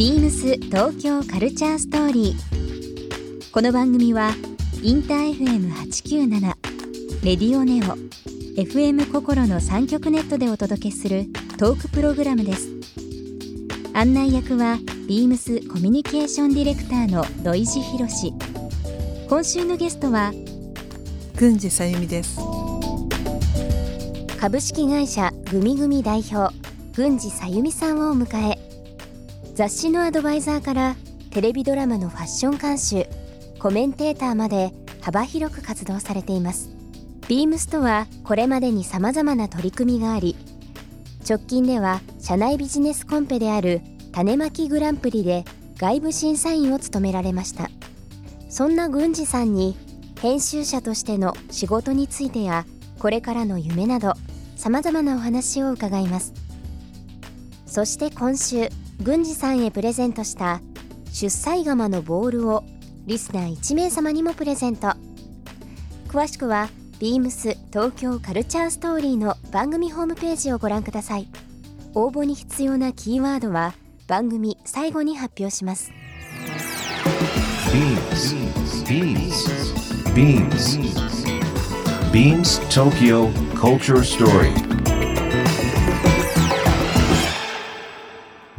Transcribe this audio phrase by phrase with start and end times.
[0.00, 3.52] ビームス東京カルチャーストーリー。
[3.52, 4.30] この番組は
[4.82, 6.40] インター FM897
[7.22, 7.98] レディオネオ
[8.58, 11.26] FM 心の三極ネットでお届けする
[11.58, 12.70] トークプログラムです。
[13.92, 18.32] 案内役はビームスコミュニケーションディレクターの土井博志。
[19.28, 20.32] 今週のゲストは
[21.36, 22.40] 郡司さゆみです
[24.40, 26.54] 株式会社グミグミ代表
[26.94, 28.69] 郡司さゆみさんをお迎え
[29.60, 30.96] 雑誌のアドバイザーから
[31.28, 33.06] テレビドラマのファッション監修
[33.58, 36.70] コメンテーターまで幅広く活動されています。
[37.28, 40.34] ビームスとはこれまでに様々な取り組みがあり
[41.28, 43.82] 直近では社内ビジネスコンペである
[44.12, 45.44] 種まきグランプリで
[45.76, 47.68] 外部審査員を務められました。
[48.48, 49.76] そんな郡司さんに
[50.22, 52.64] 編集者としての仕事についてや
[52.98, 54.14] これからの夢など
[54.56, 56.32] さまざまなお話を伺います。
[57.66, 58.70] そして今週
[59.02, 60.60] 郡司さんへプレゼントした
[61.10, 62.64] 出歳釜のボールを
[63.06, 64.92] リスナー1名様にもプレゼント
[66.08, 71.28] 詳しくは beams 東京カルチャーストーリーの番組ホームページをご覧ください
[71.94, 73.72] 応募に必要なキーワードは
[74.06, 75.92] 番組最後に発表します
[77.70, 78.34] Beams.
[78.84, 79.46] Beams.
[80.14, 80.78] Beams.
[82.12, 84.69] Beams Tokyo Culture Story.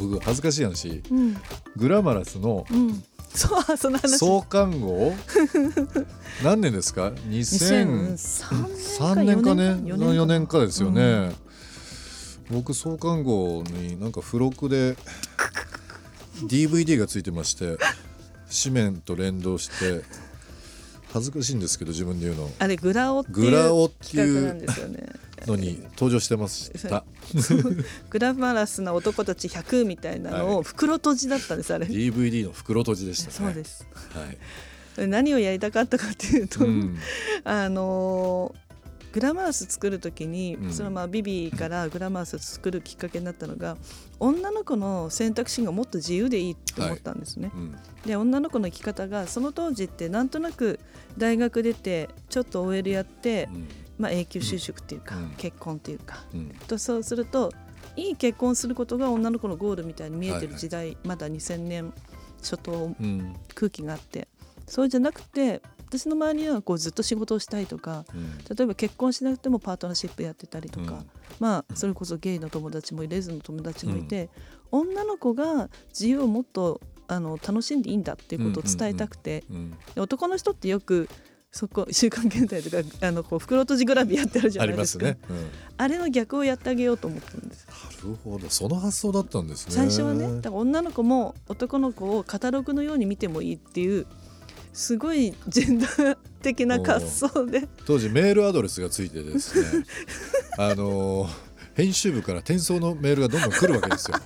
[0.00, 1.02] 僕恥ずかしい話。
[1.10, 1.36] うん。
[1.76, 3.02] グラマラスのうん。
[3.34, 4.18] そうその話。
[4.18, 5.14] 創刊号？
[6.42, 10.60] 何年ですか？2003 2003年かね？4 4年か。
[10.60, 11.02] ですよね、
[12.50, 12.56] うん。
[12.56, 14.96] 僕創刊号になんか付録で
[16.46, 17.76] DVD がついてまして
[18.62, 20.02] 紙面と連動して
[21.12, 22.50] 恥ずかしいんですけど自分で言うの。
[22.58, 24.66] あれグラオっていうグラオっていう
[25.46, 26.70] のに登場してまし。
[26.88, 27.04] た
[28.10, 31.86] グラマラスな男たち100みたいなのはを袋閉じだったんですあれ。
[31.86, 33.32] DVD の袋閉じでしたね。
[33.32, 33.86] そうです。
[34.96, 36.96] はい、何をやりたかったかっていうと、うん。
[37.44, 38.70] あのー
[39.12, 40.72] グラマラス作る時に、うん。
[40.72, 43.76] そのまあビビからグラマラス作るきっかけになったのが
[44.20, 47.50] 女の子の選択肢がもっと自由でいいって思ったんですね。
[47.54, 47.76] うん。
[48.06, 50.78] で女の子の生き方がその当時ってなんとなく
[51.18, 53.68] 大学出てちょっと OL やって、うん
[54.00, 55.30] まあ、永久就職っていうか、うん。
[55.36, 56.24] 結婚っていうか。
[56.34, 56.48] うん。
[56.66, 57.52] とそうすると
[57.96, 61.92] いい結婚することが女の子のゴールみたいに見えてる時代、まだ2000年
[62.38, 63.36] 初頭うん。
[63.54, 64.26] 空気があって
[64.66, 68.38] そうじゃなくて私の周りにはこうずっと仕事をしたいとかうん。
[68.56, 71.06] 例えば結婚しなくてもパートナーシップやってたりとか、うん。
[71.38, 74.30] まあそれこそゲイの友達もレズの友達もいて、
[74.70, 79.42] 女の子が自由をもっとあの楽しんでいいんだっていうことを伝えたくて、
[79.96, 81.08] 男の人ってよく
[81.52, 84.76] そこ「週刊現代」とかあのこう袋閉じグラビアってあるじゃあないでか。
[84.76, 85.36] りますすね、うん。
[85.78, 87.66] あれの逆をやってあげようと思ってるんです。
[87.66, 88.48] なるほど。
[88.48, 89.74] その発想だったんですね。
[89.74, 94.06] 最初はねだから女の子も男の子をカタログのように見てもいいっていう
[94.72, 97.68] すごいジェンダー的な発想で。
[97.84, 99.84] 当時メールアドレスがついてですね。
[100.56, 104.18] あのー編集部から転送のメールがどんどん来るわけですよ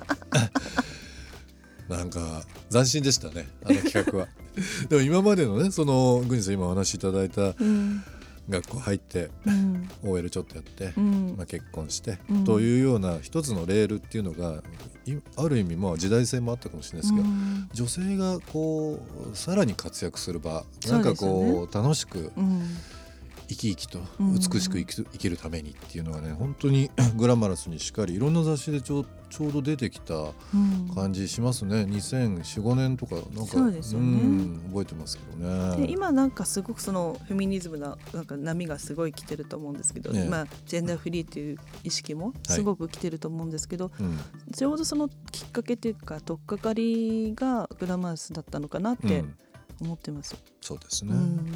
[1.88, 4.28] なんか斬新でしたねあの企画は。
[4.88, 8.02] でも今までのねその郡司さん今お話しいただいたうん。
[8.48, 9.88] 学校入ってうん。
[10.02, 11.34] OL ちょっとやって、うん。
[11.36, 12.44] まあ、結婚して、うん。
[12.44, 14.62] というような一つのレールっていうのが
[15.06, 17.68] いある意味まあ時代性もあったかもしれないですけど、うん。
[17.72, 19.00] 女性がこ
[19.32, 22.68] うさらに活躍する場なんかこう楽しくうん
[23.48, 24.34] 生き生きとうん。
[24.34, 30.26] 美しく生き生きるためにっていうのがね本当に グラマラスにしっかりいろんな雑誌でちょうちょうど出てきたう
[30.56, 30.90] ん。
[30.94, 31.82] 感じしますね。
[31.82, 34.06] 2004,5年とかなんかそうですよね。
[34.06, 35.86] ん覚えてますけどね。
[35.86, 44.18] で今なんかすごくそのフェミニズムななんか波がすごい来てると思うんですけど、ねまあ、ジェンダーフリーっていう意識もすごく来てると思うんですけど、うん。
[44.54, 49.34] ちょうどそのきっかけというか取っかかりがグラマラスだったのかなってうん。
[49.80, 50.36] 思ってます。
[50.60, 51.52] そうですね、うん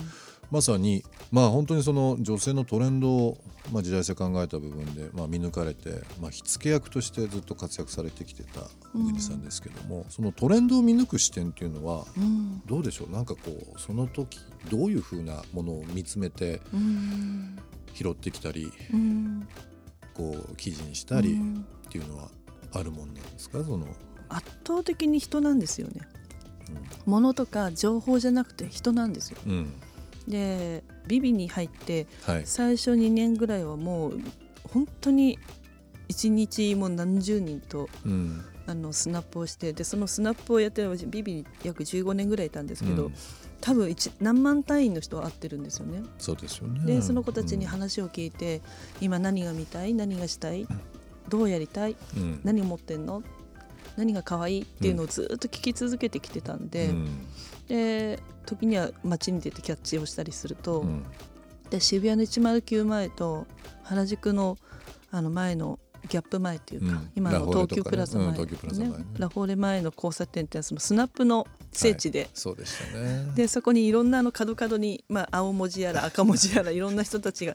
[0.50, 3.38] まさにまあ本当にその女性のトレンドを、
[3.70, 8.62] まあ、時代性考えた部分で、まあ、見抜かれて、まあ、火付け役としてずっと活躍されてきてた
[8.94, 12.62] 小栗さんですけども、そのトレンドを見抜く視点っていうのはうん。
[12.66, 13.10] どうでしょう？
[13.10, 13.40] なんかこ
[13.76, 14.38] うその時
[14.70, 17.56] どういうふうなものを見つめてうん。
[17.92, 19.46] 拾ってきたりうん。
[20.14, 21.66] こう記事にしたりうん。
[21.86, 22.30] っていうのは
[22.72, 23.62] あるもんなんですか？
[23.62, 23.86] その、
[24.30, 26.00] 圧倒的に人なんですよね。
[27.06, 29.38] 物とか情報じゃなくて人なんですよ。
[29.44, 29.72] うんうん
[30.28, 32.42] でビビに入ってはい。
[32.46, 34.20] 最初2年ぐらいはもう
[34.72, 35.38] 本当に
[36.08, 38.44] 1日もう何十人とうん。
[38.66, 43.14] あのスナップをしてでそのスナップをやってるビビに約15年ぐらいいたんですけど、うん。
[43.62, 46.02] 多分一何万単位の人は会ってるんですよね。
[46.18, 46.84] そうですよね。
[46.84, 48.60] でその子たちに話を聞いて、
[49.00, 49.94] 今何が見たい？
[49.94, 50.68] 何がしたい？
[51.30, 51.96] どうやりたい？
[52.14, 52.40] うんうん。
[52.44, 53.22] 何持ってんの？
[53.96, 54.62] 何が可愛い？
[54.64, 57.26] っていうのをずっと聞き続けてきてたんで、うん
[57.68, 61.04] で時には街に出てキャッチをしたりすると、うん。
[61.70, 63.46] で渋谷の109前と
[63.82, 64.56] 原宿の
[65.10, 65.78] あの前の
[66.08, 67.10] ギャップ前っていうか、うん。
[67.14, 68.38] 今の東急プラザ前,、ね。
[68.38, 69.04] ね。
[69.18, 73.32] ラフォーレ前の交差点ってそのスナップの聖地で、そうでしたね。
[73.34, 77.54] でそこにいろんなあの角角に、まあ、青文字やら赤文字やらいろんな人たちが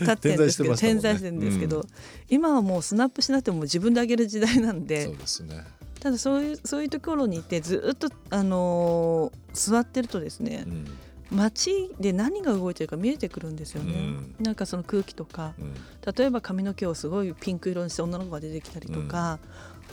[0.00, 1.86] 立ってるんですけど点在してるんですけど、うん。
[2.28, 5.64] 今はもうスナップしなくても自分で上げる時代なんでそうですね。
[6.00, 10.86] ただそういうそういうところにいてずっと、あのー座ってるとですねうん。
[11.30, 13.94] 街で何が動いてるか見えてくるんですよね。
[13.94, 14.34] うん。
[14.40, 15.74] なんかその空気とかうん。
[16.14, 19.38] 例えば髪の毛をすごいピンク色にして女の子が出てきたりとか、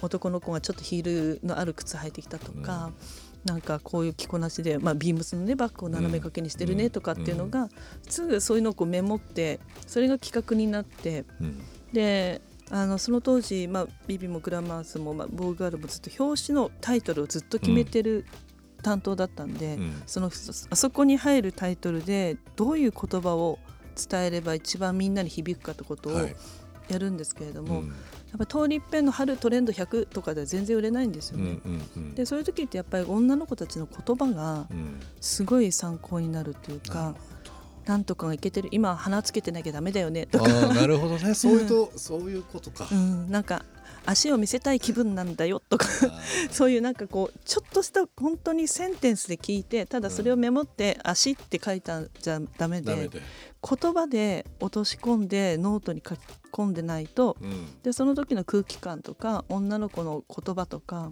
[0.01, 2.91] 男の子がちょっとヒールのある靴履いてきたとか、
[3.45, 7.69] なんかこういう着こなしで、まあ、ビームスのねバッグを斜め掛けにしてるねとかっていうのが、
[8.07, 11.63] すぐそういうのをこうメモってそれが企画になってうん。
[11.93, 18.25] であのその当時、まあ、ビビもグラマースも、まあ、ボーガールもずっと表紙のタイトルをずっと決めてる
[18.81, 20.03] 担当だったんで、うん。
[20.05, 20.31] その
[20.69, 23.59] あそこに入るタイトルでどういう言葉を
[24.09, 26.35] 伝えれば一番みんなに響くかってことをはい。
[26.89, 27.87] やるんですけれども、うん。
[27.87, 27.93] や
[28.35, 31.59] っぱ通り一遍の春トレンド100とかでは全然売れないんですようんね。
[31.65, 32.15] うんうん。
[32.15, 34.99] でそういう時ってやっぱり女の子たちの言葉がうん。
[35.21, 37.19] すごい参考になるというなかるほ
[37.85, 41.33] 「なんとかがいけてる今鼻つけてなきゃダメだよね」とどか、なるほどね。
[41.33, 42.87] そういうとそういうことか。
[42.91, 43.65] うん、なんか
[44.05, 45.87] 足を見せたい気分なんだよとか
[46.51, 53.09] そういうなんかこうちょっとした本当にセンテンスで聞いてただそれをメモって「足」って書いたんじゃダメで。
[53.63, 56.19] 言葉で落とし込んでノートに書き
[56.51, 57.81] 込んでないとうん。
[57.83, 61.11] でその時の空気感とか女の子の言葉とか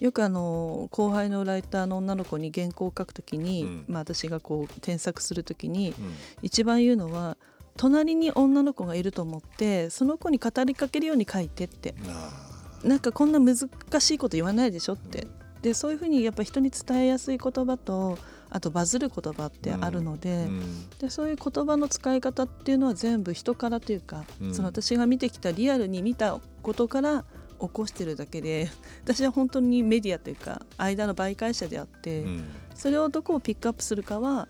[0.00, 3.84] よくあの後輩のライターの女の子に原稿を書く時に、うん。
[3.88, 6.14] まあ、私がこう添削する時にうん。
[6.42, 7.36] 一番言うのは
[7.76, 11.94] 隣に女の子がいると思ってその子に語りかけるように書いてって。
[12.08, 12.52] あ
[12.84, 13.56] なんかこんな難
[14.00, 15.26] しいこと言わないでしょって。
[15.62, 18.18] でそういうふうにやっぱ人に伝えやすい言葉と
[18.50, 20.90] あとバズる言葉ってあるので,、ーうん。
[20.98, 24.54] でそういう言葉の使い方っていうのは全部人からというか、うん。
[24.54, 27.24] その私が見てきたリアルに見たことから
[27.60, 28.68] 起こしてるだけで
[29.04, 32.44] 私は本当にメディアというか間の媒介者であって、うん。
[32.74, 34.48] それをどこをピックアップするかは、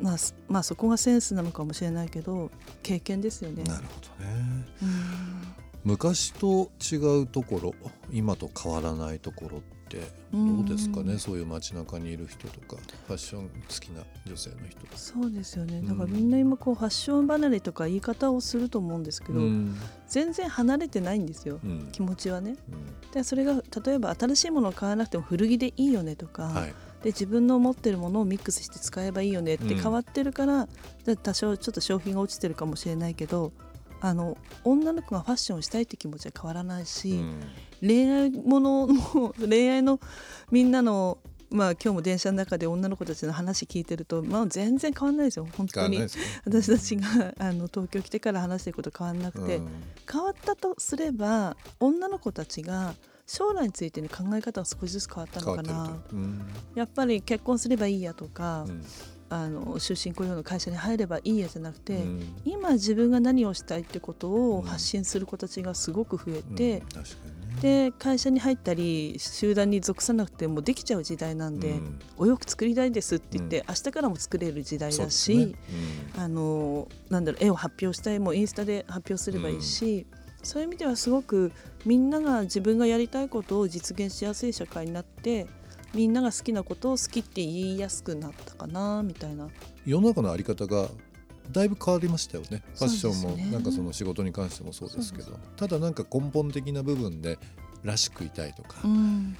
[0.00, 2.50] まあ、すまあそこがセンスなのかもしれないけど
[2.82, 3.62] 経験ですよね。
[3.64, 4.66] なるほどね。
[4.82, 5.54] うん。
[5.84, 7.74] 昔と違うところ
[8.10, 9.98] 今と変わらないところって
[10.32, 11.08] どうですかうん。
[11.08, 12.76] ねそういう街中にいる人とか
[13.06, 14.92] ファッション好きな女性の人とか。
[14.96, 15.78] そうですよね。
[15.78, 15.86] うん。
[15.88, 19.76] だからみんな今こうファッション離れとか言い方をすると思うんですけど、うん。
[20.08, 21.88] 全然離れてないんですよ、うん。
[21.92, 22.56] 気持ちはね。
[22.70, 23.10] うん。
[23.12, 29.80] でそれが例えば新しいものを買わなくても古着でいいよねとか、はいで自分の持ってるものをミックスして使えばいいよねってうん。
[29.80, 30.66] 変わってるから、
[31.04, 33.52] で多少ちょっと消費が落ちてるかもしれないけど
[34.00, 37.42] あの女の子がファッションをしたいって気持ちは変わらないし、うん。
[37.82, 40.00] 恋愛ものの 恋愛の
[40.50, 41.18] みんなの
[41.50, 45.98] まあ今日も電車の中で女の子たちの話聞いてると、まあ、全然変わんないですよ本当に。
[46.46, 49.68] 私たちがあの東京来てから話してること変わんなくて、うん。
[50.10, 52.94] 変わったとすれば女の子たちが
[53.26, 55.86] 将来についての考え方が少しずつ変わったのかな。
[56.08, 56.16] と。
[56.16, 56.42] うん。
[56.74, 58.84] やっぱり結婚すればいいやとか、うん。
[59.30, 62.36] あの終身雇用の会社に入ればいいやじゃなくて、うん。
[62.44, 66.82] 今自分が何をしたいってことを発信する子たちがすごく増えて、
[67.62, 71.98] で会社に入ったり集団に属さなくてもできちゃう時代なんで、うん。
[72.18, 75.54] お洋服作りたいですって言って、明日からも作れる時代だし、ね。
[76.18, 80.06] あのなんだろう絵を発表したいもうインスタで発表すればいいし、
[80.44, 81.52] そういう意味ではすごく
[81.84, 85.46] みんなが自分がやりたいことを実現しやすい社会になって
[85.94, 89.48] みんなが好きなことを好きって言いやすくなったかなみたいな。
[89.86, 90.88] 世の中のあり方が
[91.52, 92.62] だいぶ変わりましたよね。
[92.74, 95.38] ファッションもなんかその仕事に関してもそうですけど。
[95.56, 97.38] ただなんか根本的な部分で
[97.82, 99.36] らしくいたいとか、うん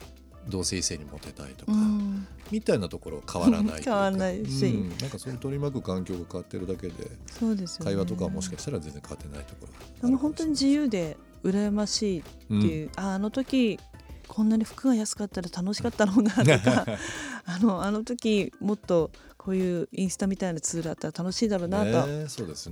[0.49, 2.27] 同性異性にモテたいとか、うん。
[2.51, 4.67] みたいなところは変わらない 変わらないし。
[4.67, 4.89] うん。
[4.99, 7.93] なんかそれ取り巻く環境が変わってるだけでそうですよね。
[7.93, 13.79] 会話とかはもしかしたら全然変わってないところがあるでも本当に自由で羨ましいっていう、ああの時
[14.27, 16.87] こんなに服が安かったら楽しかったろうなとか
[17.45, 22.09] あのあの時もっとこういうインスタみたいなツールあったら楽しいだろうなと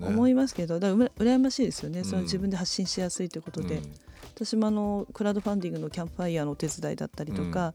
[0.06, 2.04] 思いますけど、だからうら羨ましいですよね、うん。
[2.06, 3.92] その自分で発信しやすいということで、うん
[4.34, 7.74] 私もあのクラウドファンディングのキャンプファイヤーのお手伝いだったりとか、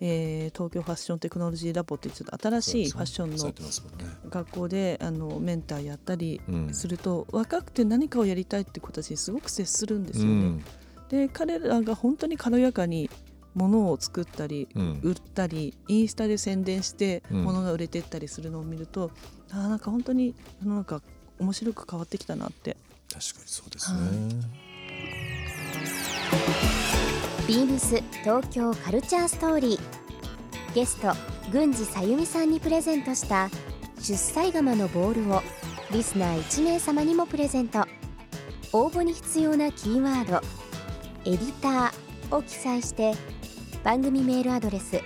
[0.00, 3.52] えー東京ファッションテクノロジーラボっていうちょっと新しいファッションの
[4.28, 6.74] 学校であのメンターやったりうん。
[6.74, 10.30] すると、若くて何かをやりたいって子たちにすごく接するんですよね。
[10.32, 10.64] うん。
[11.08, 13.08] で彼らが本当に軽やかに
[13.54, 15.00] 物を作ったりうん。
[15.02, 17.44] 売ったりインスタで宣伝してうん。
[17.44, 19.10] 物が売れてったりするのを見ると、
[19.50, 21.00] あーなんか本当に世の中
[21.38, 22.76] 面白く変わってきたなって。
[23.10, 24.00] 確かにそうですね、
[27.46, 29.80] ビームス東京カルチャーストーリー。
[30.74, 31.12] ゲスト
[31.52, 33.48] 郡司さゆみさんにプレゼントした
[33.98, 35.42] 出歳釜のボールを
[35.92, 37.86] リスナー1名様にもプレゼント。
[38.72, 40.40] 応募に必要なキーワード
[41.24, 43.14] 「エディター」を記載して
[43.84, 45.00] 番組メールアドレス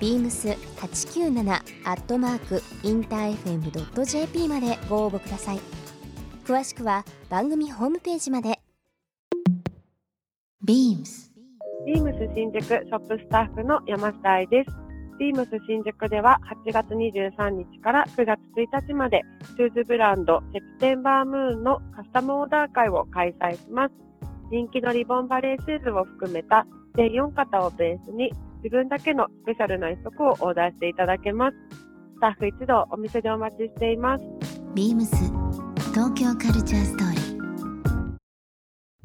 [0.00, 5.60] beams897 アットマークインター FM.jp までご応募ください。
[6.44, 8.60] 詳しくは番組ホームページまで。
[10.70, 11.32] Beams
[11.84, 14.70] ビームス新宿ショップスタッフの山下愛です。
[15.18, 19.22] ビームス新宿では8月23日から9月1日まで
[19.56, 23.94] シューズブランドセプテンバームーンのカスタムオーダー会を開催します。
[24.52, 28.30] 人気のリボンバレーシューズを含めた全4型をベースに
[28.62, 31.56] 自分だけのスペシャルな一足をオーダーしていただけます。
[32.14, 34.24] スタッフ一同お店でお待ちしています。
[34.76, 35.08] Beams
[35.92, 37.19] 東京カルチャーストーリー